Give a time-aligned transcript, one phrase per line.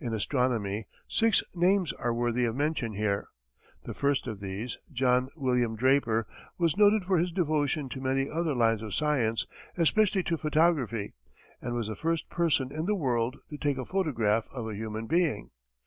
[0.00, 3.28] In astronomy, six names are worthy of mention here.
[3.84, 6.26] The first of these, John William Draper,
[6.58, 9.46] was noted for his devotion to many other lines of science,
[9.78, 11.14] especially to photography,
[11.62, 15.06] and was the first person in the world to take a photograph of a human
[15.06, 15.52] being.